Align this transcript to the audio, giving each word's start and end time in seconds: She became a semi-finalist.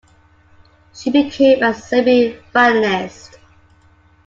She 0.95 1.11
became 1.11 1.61
a 1.61 1.75
semi-finalist. 1.75 3.35